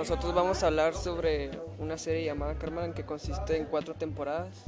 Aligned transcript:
nosotros 0.00 0.32
vamos 0.32 0.62
a 0.62 0.68
hablar 0.68 0.94
sobre 0.94 1.50
una 1.78 1.98
serie 1.98 2.24
llamada 2.24 2.54
Carmen 2.54 2.94
que 2.94 3.04
consiste 3.04 3.58
en 3.58 3.66
cuatro 3.66 3.92
temporadas. 3.92 4.64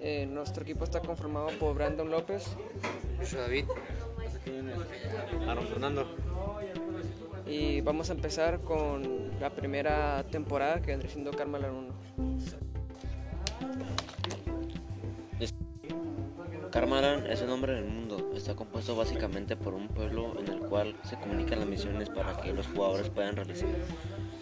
Eh, 0.00 0.26
nuestro 0.26 0.64
equipo 0.64 0.84
está 0.84 1.00
conformado 1.00 1.48
por 1.58 1.74
Brandon 1.74 2.10
López, 2.10 2.44
Yo 3.26 3.40
David. 3.40 3.64
Aaron 5.48 5.66
Fernando. 5.66 6.06
y 7.46 7.80
vamos 7.80 8.10
a 8.10 8.12
empezar 8.12 8.60
con 8.60 9.30
la 9.40 9.48
primera 9.48 10.24
temporada 10.30 10.82
que 10.82 10.90
vendría 10.90 11.10
siendo 11.10 11.30
Carmelan 11.30 11.74
1. 11.74 12.29
Carmalan 16.70 17.26
es 17.26 17.40
el 17.40 17.48
nombre 17.48 17.74
del 17.74 17.84
mundo. 17.84 18.30
Está 18.34 18.54
compuesto 18.54 18.94
básicamente 18.94 19.56
por 19.56 19.74
un 19.74 19.88
pueblo 19.88 20.38
en 20.38 20.48
el 20.48 20.60
cual 20.60 20.94
se 21.02 21.16
comunican 21.16 21.58
las 21.58 21.68
misiones 21.68 22.08
para 22.08 22.36
que 22.40 22.52
los 22.52 22.68
jugadores 22.68 23.08
puedan 23.10 23.34
realizar. 23.34 23.68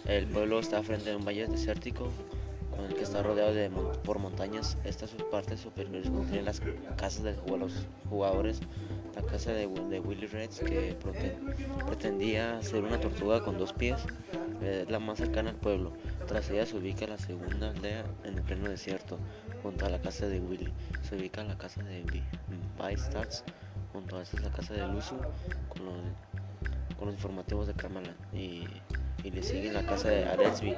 El 0.06 0.26
pueblo 0.26 0.58
está 0.58 0.82
frente 0.82 1.10
a 1.10 1.16
un 1.16 1.24
valle 1.24 1.46
desértico 1.46 2.10
con 2.70 2.84
el 2.84 2.94
que 2.94 3.02
está 3.02 3.22
rodeado 3.22 3.54
de 3.54 3.70
por 4.04 4.18
montañas. 4.18 4.76
Estas 4.84 5.08
sus 5.10 5.22
partes 5.22 5.60
superiores 5.60 6.10
contienen 6.10 6.44
las 6.44 6.60
casas 6.96 7.22
de 7.22 7.34
los 7.56 7.86
jugadores. 8.10 8.60
La 9.16 9.22
casa 9.22 9.52
de, 9.52 9.66
de 9.66 10.00
Willy 10.00 10.26
Reds 10.26 10.60
que 10.60 10.96
pretendía 11.86 12.62
ser 12.62 12.84
una 12.84 13.00
tortuga 13.00 13.42
con 13.42 13.56
dos 13.56 13.72
pies. 13.72 14.00
Es 14.62 14.90
la 14.90 14.98
más 14.98 15.18
cercana 15.18 15.50
al 15.50 15.56
pueblo. 15.56 15.92
Tras 16.26 16.50
ella 16.50 16.66
se 16.66 16.76
ubica 16.76 17.06
la 17.06 17.18
segunda 17.18 17.70
aldea 17.70 18.04
en 18.24 18.38
el 18.38 18.42
pleno 18.42 18.68
desierto, 18.68 19.18
junto 19.62 19.86
a 19.86 19.88
la 19.88 20.00
casa 20.00 20.26
de 20.26 20.40
Willy. 20.40 20.72
Se 21.02 21.16
ubica 21.16 21.44
la 21.44 21.56
casa 21.56 21.82
de 21.82 22.04
Bystats, 22.78 23.44
junto 23.92 24.16
a 24.16 24.22
esta 24.22 24.36
es 24.36 24.42
la 24.42 24.50
casa 24.50 24.74
de 24.74 24.86
Luzu, 24.88 25.16
con 25.68 25.84
los, 27.04 27.14
informativos 27.14 27.66
de 27.66 27.74
Carmelan. 27.74 28.16
Y, 28.32 28.66
y 29.24 29.30
le 29.30 29.42
sigue 29.42 29.72
la 29.72 29.84
casa 29.84 30.08
de 30.08 30.24
Aretsby, 30.24 30.74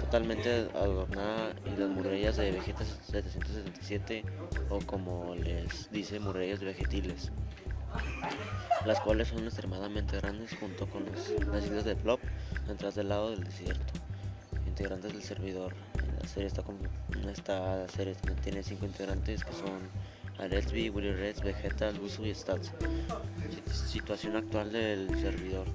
totalmente 0.00 0.68
adornada 0.74 1.54
y 1.64 1.78
las 1.78 1.88
murallas 1.88 2.36
de 2.36 2.50
Vegeta 2.52 2.84
777, 2.84 4.24
o 4.70 4.78
como 4.80 5.34
les 5.34 5.90
dice, 5.90 6.18
murallas 6.20 6.60
Vegetiles 6.60 7.30
las 8.86 9.00
cuales 9.00 9.28
son 9.28 9.44
extremadamente 9.44 10.16
grandes 10.18 10.54
junto 10.58 10.86
con 10.86 11.04
las 11.52 11.64
islas 11.64 11.84
de 11.84 11.96
Plop 11.96 12.20
detrás 12.68 12.94
del 12.94 13.08
lado 13.08 13.30
del 13.30 13.44
desierto. 13.44 13.92
Integrantes 14.66 15.12
del 15.12 15.22
servidor. 15.22 15.74
La 16.20 16.28
serie, 16.28 16.46
está 16.48 16.62
con- 16.62 16.78
esta 17.30 17.86
serie 17.88 18.14
tiene 18.42 18.62
cinco 18.62 18.86
integrantes 18.86 19.44
que 19.44 19.52
son 19.52 19.78
Alesby, 20.38 20.90
Willy 20.90 21.12
Reds, 21.12 21.42
Vegeta, 21.42 21.90
Luzu 21.92 22.24
y 22.24 22.34
Stats. 22.34 22.72
Sit- 23.50 23.68
Situación 23.72 24.36
actual 24.36 24.72
del 24.72 25.08
servidor. 25.20 25.66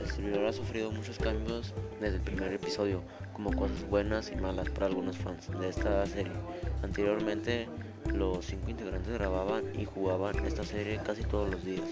El 0.00 0.10
servidor 0.10 0.46
ha 0.46 0.52
sufrido 0.52 0.90
muchos 0.90 1.18
cambios 1.18 1.74
desde 2.00 2.16
el 2.16 2.22
primer 2.22 2.52
episodio, 2.52 3.02
como 3.32 3.52
cosas 3.52 3.82
buenas 3.88 4.30
y 4.30 4.36
malas 4.36 4.68
para 4.70 4.86
algunos 4.86 5.16
fans 5.16 5.50
de 5.58 5.68
esta 5.68 6.06
serie. 6.06 6.32
Anteriormente, 6.82 7.68
los 8.14 8.44
cinco 8.46 8.70
integrantes 8.70 9.12
grababan 9.12 9.64
y 9.78 9.84
jugaban 9.84 10.44
esta 10.46 10.64
serie 10.64 11.00
casi 11.04 11.22
todos 11.22 11.50
los 11.50 11.64
días. 11.64 11.88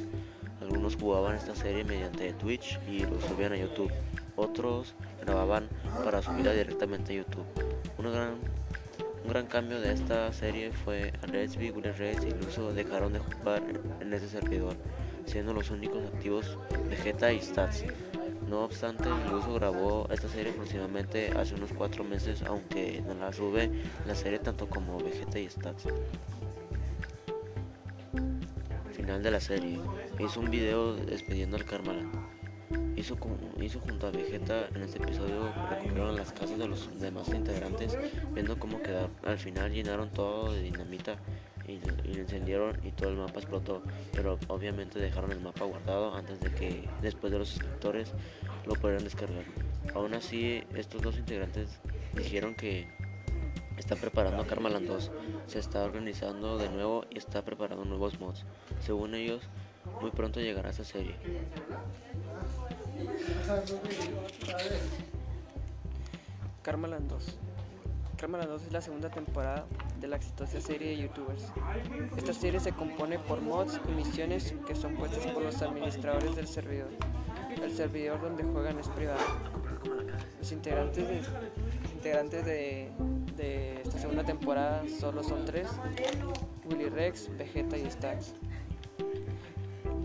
Algunos 0.61 0.97
jugaban 0.97 1.37
esta 1.37 1.55
serie 1.55 1.85
mediante 1.85 2.33
Twitch 2.35 2.79
y 2.89 3.01
lo 3.01 3.21
subían 3.21 3.53
a 3.53 3.57
YouTube. 3.57 3.93
Otros 4.37 4.95
grababan 5.21 5.69
para 6.05 6.23
subirla 6.23 6.53
directamente 6.53 7.13
a 7.13 7.17
YouTube. 7.17 7.47
Gran, 7.99 8.35
un 9.25 9.31
gran 9.31 9.47
cambio 9.47 9.81
de 9.81 9.93
esta 9.93 10.31
serie 10.33 10.71
fue 10.73 11.13
Redsby, 11.23 11.71
Willy 11.71 11.91
Reds 11.93 12.25
y 12.25 12.31
Luso 12.31 12.73
dejaron 12.75 13.15
de 13.15 13.19
jugar 13.19 13.63
en 14.01 14.13
este 14.13 14.29
servidor, 14.29 14.75
siendo 15.25 15.55
los 15.55 15.71
únicos 15.71 16.05
activos 16.07 16.59
Vegeta 16.91 17.33
y 17.33 17.41
Stats. 17.41 17.85
No 18.49 18.65
obstante, 18.65 19.09
Luso 19.31 19.55
grabó 19.55 20.07
esta 20.11 20.29
serie 20.29 20.53
aproximadamente 20.53 21.33
hace 21.37 21.55
unos 21.55 21.71
4 21.73 22.05
meses, 22.05 22.43
aunque 22.43 23.03
no 23.07 23.15
la 23.15 23.33
sube 23.33 23.71
la 24.07 24.15
serie 24.15 24.39
tanto 24.39 24.69
como 24.69 24.99
Vegeta 24.99 25.39
y 25.39 25.49
Stats. 25.49 25.85
Final 28.93 29.23
de 29.23 29.31
la 29.31 29.41
serie. 29.41 29.81
Hizo 30.19 30.41
un 30.41 30.51
video 30.51 30.95
despidiendo 30.95 31.57
al 31.57 31.65
Carmelan. 31.65 32.11
Hizo, 32.97 33.17
hizo 33.61 33.81
junto 33.81 34.07
a 34.07 34.11
Vegeta 34.11 34.69
en 34.75 34.83
este 34.83 34.99
episodio 35.03 35.53
recorrieron 35.69 36.17
las 36.17 36.33
casas 36.33 36.59
de 36.59 36.69
los 36.69 37.01
demás 37.01 37.29
integrantes 37.29 37.99
viendo 38.33 38.59
cómo 38.59 38.81
quedaron. 38.83 39.11
Al 39.25 39.39
final 39.39 39.73
llenaron 39.73 40.11
todo 40.11 40.53
de 40.53 40.63
dinamita 40.63 41.17
y, 41.67 41.79
lo 42.15 42.21
encendieron 42.21 42.79
y 42.85 42.91
todo 42.91 43.11
el 43.11 43.17
mapa 43.17 43.41
explotó. 43.41 43.83
Pero 44.13 44.39
obviamente 44.49 44.99
dejaron 44.99 45.33
el 45.33 45.41
mapa 45.41 45.65
guardado 45.65 46.15
antes 46.15 46.41
de 46.41 46.53
que 46.53 46.89
después 47.03 47.33
de 47.33 47.39
los 47.39 47.49
suscriptores 47.49 48.13
lo 48.67 48.75
pudieran 48.75 49.05
descargar. 49.05 49.45
Aún 49.95 50.15
así, 50.15 50.63
estos 50.75 51.03
dos 51.03 51.17
integrantes 51.17 51.81
dijeron 52.15 52.55
que 52.55 52.89
está 53.77 53.97
preparando 53.97 54.47
Carmalan 54.47 54.87
2, 54.87 55.11
se 55.47 55.59
está 55.59 55.83
organizando 55.85 56.59
de 56.59 56.69
nuevo 56.69 57.05
y 57.11 57.19
está 57.19 57.43
preparando 57.43 57.85
nuevos 57.85 58.19
mods. 58.21 58.45
Según 58.81 59.15
ellos, 59.15 59.43
muy 60.01 60.11
pronto 60.11 60.41
llegará 60.41 60.71
esta 60.71 60.85
serie. 60.85 61.17
Carmelan 66.63 67.09
2. 67.09 67.39
Carmelan 68.17 68.49
2 68.49 68.63
es 68.63 68.73
la 68.73 68.81
segunda 68.81 69.11
temporada 69.11 69.67
de 70.01 70.09
la 70.09 70.17
exitosa 70.17 70.61
serie 70.61 70.91
de 70.91 70.97
youtubers. 71.03 71.53
Esta 72.17 72.33
serie 72.33 72.61
se 72.61 72.73
compone 72.73 73.19
por 73.19 73.41
mods 73.41 73.81
y 73.89 73.93
misiones 73.93 74.55
que 74.67 74.75
son 74.75 74.95
puestas 74.95 75.27
por 75.33 75.43
los 75.43 75.61
administradores 75.63 76.37
del 76.37 76.47
servidor. 76.47 76.91
El 77.63 77.73
servidor 77.73 78.21
donde 78.21 78.45
juegan 78.45 78.79
es 78.79 78.89
privado. 78.89 79.21
Los 80.39 80.53
integrantes 80.53 81.09
de, 82.45 83.81
esta 83.83 83.99
segunda 83.99 84.25
temporada 84.25 84.83
solo 85.01 85.23
son 85.23 85.45
tres, 85.45 85.69
Willy 86.67 86.89
Rex, 86.89 87.31
Vegeta 87.37 87.77
y 87.77 87.91
Stax. 87.91 88.35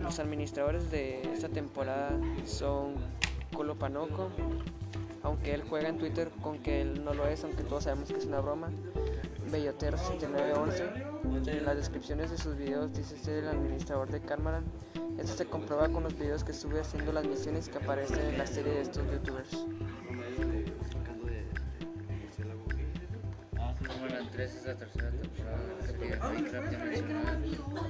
Los 0.00 0.18
administradores 0.18 0.90
de 0.90 1.22
esta 1.32 1.48
temporada 1.48 2.18
son 2.44 2.94
Colo 3.54 3.78
Panoco, 3.78 4.30
aunque 5.22 5.54
él 5.54 5.62
juega 5.68 5.88
en 5.88 5.98
Twitter 5.98 6.30
con 6.42 6.58
que 6.58 6.80
él 6.82 7.04
no 7.04 7.14
lo 7.14 7.26
es, 7.26 7.44
aunque 7.44 7.62
todos 7.62 7.84
sabemos 7.84 8.08
que 8.10 8.18
es 8.18 8.26
una 8.26 8.40
broma. 8.40 8.70
Bellotero7911. 9.50 11.48
En 11.48 11.64
las 11.64 11.76
descripciones 11.76 12.30
de 12.30 12.38
sus 12.38 12.56
videos 12.56 12.92
dice 12.92 13.16
ser 13.16 13.44
el 13.44 13.48
administrador 13.48 14.08
de 14.10 14.20
Carmaran. 14.20 14.64
Esto 15.18 15.36
se 15.36 15.46
comprueba 15.46 15.88
con 15.88 16.02
los 16.04 16.16
videos 16.18 16.44
que 16.44 16.52
sube 16.52 16.80
haciendo 16.80 17.12
las 17.12 17.26
misiones 17.26 17.68
que 17.68 17.78
aparecen 17.78 18.20
en 18.20 18.38
la 18.38 18.46
serie 18.46 18.72
de 18.72 18.80
estos 18.82 19.04
youtubers. 19.10 19.66
Carmelan 23.82 24.30
3 24.30 24.54
es 24.54 24.66
la 24.66 24.74
tercera 24.74 25.10
temporada 25.10 25.58
que 25.86 25.92
pide 25.94 26.16
Minecraft 26.16 26.70
dimensional, 26.70 27.42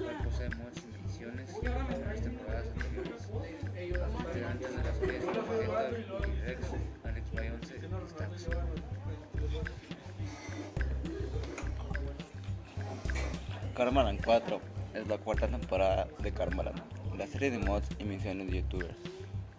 la 0.06 0.24
cosa 0.24 0.42
de 0.42 0.48
mods 0.56 0.78
y 0.78 1.02
misiones 1.02 1.50
en 1.62 2.04
las 2.04 2.22
temporadas 2.22 2.66
anteriores. 2.68 3.28
Los 3.30 4.20
integrantes 4.20 4.76
de 4.76 4.84
la 4.84 4.94
serie 4.94 5.20
son 5.20 5.32
Vegeta, 5.50 5.90
Willy 6.20 6.40
Rex, 6.42 6.60
Carmalan 13.80 14.18
4 14.22 14.60
es 14.92 15.08
la 15.08 15.16
cuarta 15.16 15.48
temporada 15.48 16.06
de 16.18 16.32
Carmalan, 16.32 16.74
la 17.16 17.26
serie 17.26 17.50
de 17.50 17.58
mods 17.60 17.88
y 17.98 18.04
misiones 18.04 18.50
de 18.50 18.58
youtubers. 18.58 18.94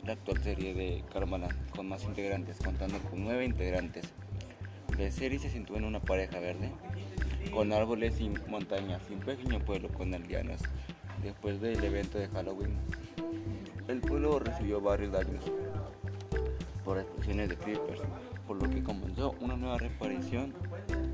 La 0.06 0.14
actual 0.14 0.44
serie 0.44 0.76
de 0.76 1.04
Carmalan 1.12 1.50
con 1.76 1.90
más 1.90 2.04
integrantes, 2.04 2.59
contando 2.64 3.00
con 3.00 3.24
nueve 3.24 3.46
integrantes. 3.46 4.14
La 4.96 5.09
serie 5.09 5.40
se 5.40 5.50
sitúa 5.50 5.80
en 5.80 5.86
una 5.86 6.02
pareja 6.02 6.40
verde, 6.40 6.70
con 7.52 7.74
árboles 7.74 8.22
y 8.22 8.30
montañas, 8.48 9.02
y 9.09 9.16
pequeño 9.16 9.58
pueblo 9.58 9.90
con 9.90 10.14
aldeanos. 10.14 10.62
Después 11.24 11.59
del 11.59 11.84
evento 11.84 12.20
de 12.20 12.28
Halloween, 12.28 12.78
el 13.88 14.02
pueblo 14.02 14.38
recibió 14.38 14.82
varios 14.82 15.14
daños 15.14 15.44
por 16.85 17.00
explosiones 17.00 17.50
de 17.50 17.58
creepers, 17.58 18.02
por 18.46 18.62
lo 18.62 18.70
que 18.70 18.84
comenzó 18.84 19.34
una 19.40 19.56
nueva 19.56 19.79
reparación, 19.79 20.53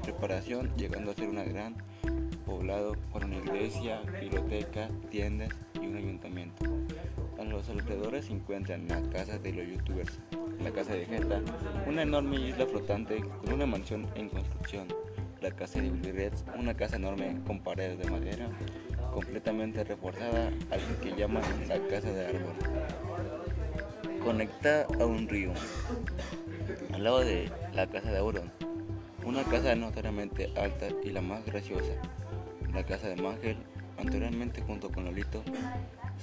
reparación 0.06 0.76
llegando 0.76 1.12
a 1.12 1.16
ser 1.16 1.30
una 1.30 1.46
gran 1.46 1.78
poblado 2.48 2.96
con 3.12 3.26
una 3.26 3.36
iglesia, 3.36 4.02
biblioteca, 4.22 4.88
tiendas 5.12 5.50
y 5.76 5.80
un 5.80 5.98
ayuntamiento. 5.98 6.66
A 7.38 7.44
los 7.44 7.70
alrededores 7.70 8.26
se 8.26 8.34
encuentran 8.34 8.88
las 8.88 9.06
casas 9.10 9.44
de 9.44 9.52
los 9.52 9.68
youtubers, 9.68 10.20
la 10.64 10.72
casa 10.72 10.94
de 10.94 11.00
Vegeta, 11.00 11.42
una 11.86 12.04
enorme 12.04 12.38
isla 12.38 12.66
flotante 12.66 13.22
con 13.22 13.54
una 13.54 13.66
mansión 13.66 14.08
en 14.16 14.30
construcción, 14.30 14.88
la 15.42 15.52
casa 15.52 15.82
de 15.82 15.92
Willy 15.92 16.12
Reds, 16.14 16.46
una 16.58 16.74
casa 16.74 16.96
enorme 16.96 17.38
con 17.46 17.60
paredes 17.60 18.00
de 18.00 18.10
madera, 18.10 18.50
completamente 19.14 19.84
reforzada, 19.84 20.48
algo 20.72 21.02
que 21.04 21.16
llaman 21.18 21.44
la 21.68 21.80
casa 21.88 22.10
de 22.10 22.28
árbol. 22.28 22.54
Conecta 24.24 24.88
a 25.00 25.06
un 25.06 25.28
río, 25.28 25.52
al 26.94 27.04
lado 27.04 27.20
de 27.20 27.52
la 27.74 27.88
casa 27.88 28.10
de 28.10 28.18
Auron, 28.18 28.52
una 29.28 29.44
casa 29.44 29.76
notoriamente 29.76 30.54
alta 30.56 30.88
y 31.04 31.10
la 31.10 31.20
más 31.20 31.46
graciosa, 31.46 31.92
la 32.74 32.86
casa 32.86 33.10
de 33.10 33.22
Mangel, 33.22 33.58
anteriormente 33.98 34.62
junto 34.62 34.90
con 34.90 35.04
Lolito, 35.04 35.44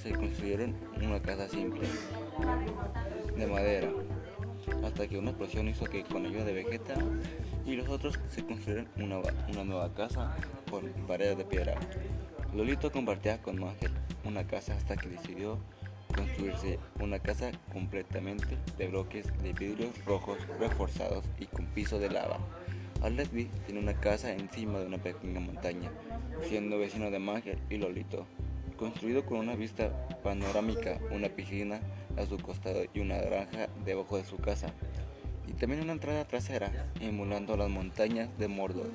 se 0.01 0.09
construyeron 0.11 0.75
una 0.99 1.21
casa 1.21 1.47
simple, 1.47 1.87
de 3.37 3.45
madera. 3.45 3.91
hasta 4.83 5.07
que 5.07 5.19
una 5.19 5.29
explosión 5.29 5.67
hizo 5.67 5.85
que 5.85 6.03
con 6.03 6.25
ayuda 6.25 6.45
de 6.45 6.53
Vegeta 6.53 6.95
y 7.63 7.75
los 7.75 7.87
otros 7.89 8.19
se 8.27 8.43
construyeron 8.43 8.87
una, 8.97 9.19
una 9.49 9.63
nueva 9.63 9.93
casa 9.93 10.35
con 10.71 10.89
paredes 11.05 11.37
de 11.37 11.45
piedra. 11.45 11.75
Lolito 12.55 12.91
compartía 12.91 13.39
con 13.39 13.59
Mangel 13.59 13.91
una 14.23 14.47
casa 14.47 14.73
hasta 14.73 14.97
que 14.97 15.09
decidió 15.09 15.59
construirse 16.07 16.79
una 16.99 17.19
casa 17.19 17.51
completamente 17.71 18.57
de 18.79 18.87
bloques 18.87 19.27
de 19.43 19.53
vidrios 19.53 20.03
rojos 20.05 20.39
reforzados 20.59 21.23
y 21.37 21.45
con 21.45 21.67
piso 21.67 21.99
de 21.99 22.09
lava. 22.09 22.39
Leslie 23.15 23.49
tiene 23.65 23.79
una 23.79 23.93
casa 23.93 24.33
encima 24.33 24.79
de 24.79 24.87
una 24.87 24.97
pequeña 24.97 25.39
montaña, 25.39 25.91
siendo 26.43 26.77
vecino 26.77 27.11
de 27.11 27.19
Mangel 27.19 27.59
y 27.69 27.77
Lolito, 27.77 28.25
construido 28.77 29.25
con 29.25 29.37
una 29.37 29.55
vista 29.55 30.07
panorámica, 30.23 30.99
una 31.11 31.29
piscina 31.29 31.79
a 32.17 32.25
su 32.25 32.37
costado 32.37 32.83
y 32.93 32.99
una 32.99 33.17
granja 33.17 33.69
debajo 33.85 34.17
de 34.17 34.25
su 34.25 34.37
casa, 34.37 34.73
y 35.47 35.53
también 35.53 35.83
una 35.83 35.93
entrada 35.93 36.25
trasera, 36.25 36.91
emulando 36.99 37.55
las 37.55 37.69
montañas 37.69 38.29
de 38.37 38.47
Mordor 38.47 38.91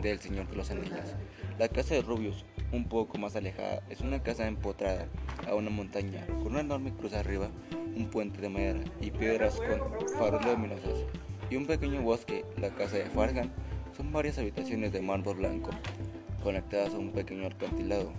del 0.00 0.18
Señor 0.18 0.48
de 0.48 0.56
los 0.56 0.70
Anillos. 0.70 1.14
La 1.58 1.68
casa 1.68 1.94
de 1.94 2.02
Rubius, 2.02 2.44
un 2.72 2.88
poco 2.88 3.18
más 3.18 3.36
alejada, 3.36 3.82
es 3.90 4.00
una 4.00 4.22
casa 4.22 4.46
empotrada 4.46 5.06
a 5.46 5.54
una 5.54 5.70
montaña, 5.70 6.26
con 6.26 6.48
una 6.48 6.60
enorme 6.60 6.92
cruz 6.94 7.12
arriba, 7.12 7.50
un 7.94 8.08
puente 8.08 8.40
de 8.40 8.48
madera 8.48 8.80
y 9.00 9.10
piedras 9.10 9.60
con 9.60 10.08
faros 10.18 10.44
luminosos 10.46 11.06
y 11.52 11.56
un 11.56 11.66
pequeño 11.66 12.00
bosque, 12.00 12.46
la 12.56 12.70
casa 12.70 12.96
de 12.96 13.04
Fargan, 13.10 13.52
son 13.94 14.10
varias 14.10 14.38
habitaciones 14.38 14.90
de 14.90 15.02
mármol 15.02 15.36
blanco, 15.36 15.70
conectadas 16.42 16.94
a 16.94 16.98
un 16.98 17.12
pequeño 17.12 17.46
acantilado, 17.46 18.10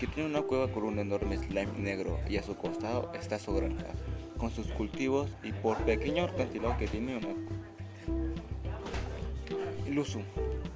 que 0.00 0.08
tiene 0.08 0.28
una 0.28 0.42
cueva 0.42 0.66
con 0.72 0.82
un 0.82 0.98
enorme 0.98 1.36
slime 1.36 1.70
negro 1.78 2.18
y 2.28 2.36
a 2.36 2.42
su 2.42 2.56
costado 2.56 3.12
está 3.14 3.38
su 3.38 3.54
granja, 3.54 3.86
con 4.38 4.50
sus 4.50 4.66
cultivos 4.72 5.30
y 5.44 5.52
por 5.52 5.76
pequeño 5.84 6.24
acantilado 6.24 6.76
que 6.76 6.88
tiene 6.88 7.16
una... 7.16 7.28
Luzu, 9.88 10.22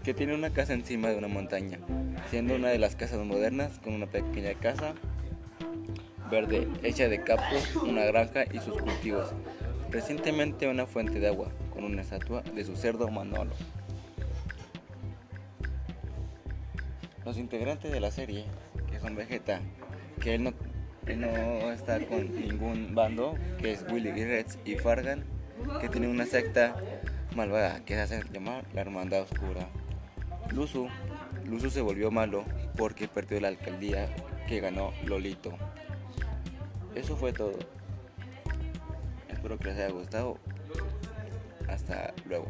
que 0.05 0.15
tiene 0.15 0.37
una 0.37 0.51
casa 0.51 0.75
encima 0.75 1.09
de 1.09 1.17
una 1.17 1.27
montaña, 1.27 1.81
siendo 2.31 2.55
una 2.55 2.69
de 2.69 2.79
las 2.79 2.95
casas 2.95 3.27
modernas 3.27 3.81
con 3.81 3.95
una 3.95 4.07
pequeña 4.07 4.55
casa 4.55 4.95
verde 6.31 6.69
hecha 6.85 7.09
de 7.09 7.25
capos, 7.25 7.75
una 7.75 8.05
granja 8.05 8.45
y 8.53 8.61
sus 8.61 8.81
cultivos. 8.81 9.31
Recientemente 9.91 10.69
una 10.69 10.87
fuente 10.87 11.19
de 11.19 11.29
agua, 11.29 11.49
con 11.79 11.93
una 11.93 12.03
estatua 12.03 12.43
de 12.43 12.65
su 12.65 12.75
cerdo 12.75 13.09
Manolo. 13.09 13.53
Los 17.25 17.39
integrantes 17.39 17.93
de 17.93 18.01
la 18.01 18.11
serie, 18.11 18.47
que 18.91 18.99
son 18.99 19.15
Vegeta, 19.15 19.61
que 20.21 20.35
él 20.35 20.43
no, 20.43 20.53
no 21.17 21.71
está 21.71 22.05
con 22.05 22.35
ningún 22.35 22.97
bando, 22.97 23.37
que 23.61 23.71
es 23.71 23.85
Willy 23.93 24.11
Rex 24.11 24.59
y 24.65 24.75
Fargan, 24.75 25.23
que 25.81 25.89
tiene 25.89 26.09
una 26.09 26.27
secta 26.27 26.75
malvada 27.37 27.85
que 27.85 27.95
se 27.95 28.01
hace 28.01 28.25
llamar 28.33 28.65
la 28.75 28.81
Hermandad 28.81 29.23
Oscura. 29.23 29.69
Luzu, 30.51 30.89
Luzu 31.45 31.71
se 31.71 31.81
volvió 31.81 32.11
malo 32.11 32.45
porque 32.77 33.07
perdió 33.07 33.41
la 33.41 33.49
alcaldía 33.49 34.09
que 34.49 34.59
ganó 34.59 34.93
Lolito. 35.05 35.53
Eso 36.97 37.17
fue 37.17 37.33
todo. 37.33 37.57
Espero 39.29 39.57
que 39.59 39.67
les 39.67 39.77
haya 39.77 39.91
gustado. 39.91 40.39
Hasta 41.69 42.15
luego. 42.27 42.47